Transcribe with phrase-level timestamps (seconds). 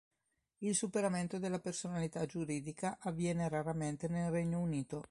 [0.63, 4.99] Il superamento della personalità giuridica avviene raramente nel Regno Unito.